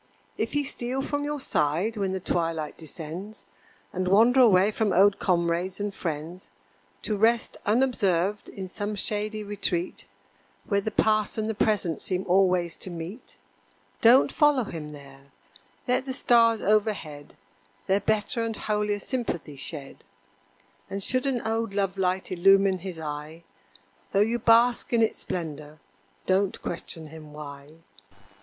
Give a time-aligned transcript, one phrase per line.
[0.35, 3.45] If he steal from your side when the twilight descends,
[3.93, 6.49] And wander away from old comrades and friends,
[7.03, 10.07] To rest unobserved in some shady retreat,
[10.67, 13.37] Where the past and the present seem always to meet,
[14.01, 15.31] Don't follow him there;
[15.87, 17.35] let the stars overhead
[17.85, 20.03] Their better and holier sympathy shed
[20.89, 23.43] And should an old love light illumine his eye,
[24.13, 25.77] Though you bask in its splendor
[26.25, 27.73] don't question him why.